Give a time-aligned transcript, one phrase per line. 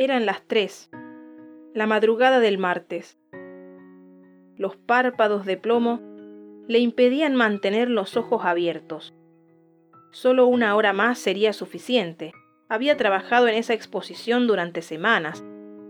[0.00, 0.90] Eran las tres,
[1.74, 3.18] la madrugada del martes.
[4.56, 6.00] Los párpados de plomo
[6.68, 9.12] le impedían mantener los ojos abiertos.
[10.12, 12.30] Solo una hora más sería suficiente.
[12.68, 15.44] Había trabajado en esa exposición durante semanas.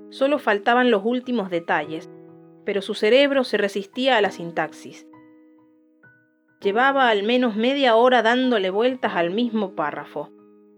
[0.08, 2.08] Solo faltaban los últimos detalles,
[2.64, 5.06] pero su cerebro se resistía a la sintaxis.
[6.62, 10.30] Llevaba al menos media hora dándole vueltas al mismo párrafo.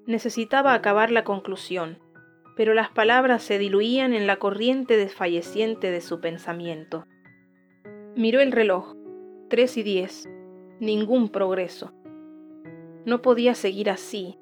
[0.04, 2.00] Necesitaba acabar la conclusión,
[2.56, 7.06] pero las palabras se diluían en la corriente desfalleciente de su pensamiento.
[8.16, 8.96] Miró el reloj.
[9.48, 10.28] Tres y diez.
[10.80, 11.92] Ningún progreso.
[13.05, 14.38] No podía seguir así.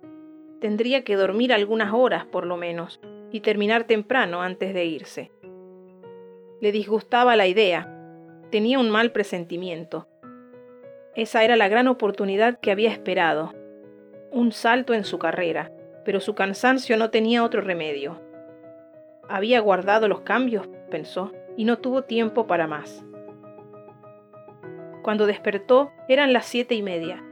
[0.61, 5.31] Tendría que dormir algunas horas por lo menos y terminar temprano antes de irse.
[6.61, 7.95] Le disgustaba la idea.
[8.51, 10.09] Tenía un mal presentimiento.
[11.15, 13.55] Esa era la gran oportunidad que había esperado.
[14.33, 15.73] Un salto en su carrera,
[16.09, 18.19] pero su cansancio no tenía otro remedio.
[19.29, 23.05] Había guardado los cambios, pensó, y no tuvo tiempo para más.
[25.03, 27.23] Cuando despertó eran las siete y media.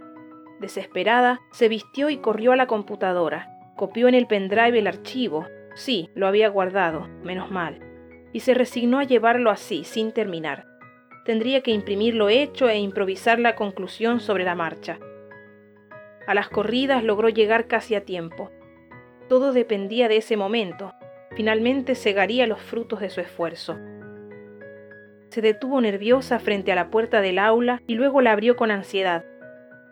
[0.61, 3.49] Desesperada, se vistió y corrió a la computadora.
[3.77, 5.47] Copió en el pendrive el archivo.
[5.75, 7.81] Sí, lo había guardado, menos mal.
[8.35, 10.67] Y se resignó a llevarlo así, sin terminar.
[11.25, 14.99] Tendría que imprimir lo hecho e improvisar la conclusión sobre la marcha.
[16.27, 18.51] A las corridas logró llegar casi a tiempo.
[19.29, 20.95] Todo dependía de ese momento.
[21.35, 23.77] Finalmente segaría los frutos de su esfuerzo.
[25.31, 29.25] Se detuvo nerviosa frente a la puerta del aula y luego la abrió con ansiedad.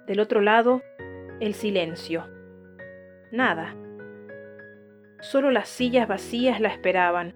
[0.06, 0.82] Del otro lado,
[1.40, 2.28] el silencio.
[3.30, 3.74] Nada.
[5.20, 7.34] Solo las sillas vacías la esperaban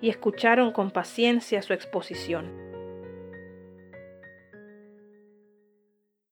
[0.00, 2.67] y escucharon con paciencia su exposición.